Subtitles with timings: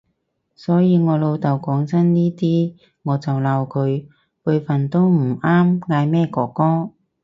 [0.55, 4.07] 所以我老豆講親呢啲我就鬧佢，
[4.43, 6.89] 輩份都唔啱嗌咩哥哥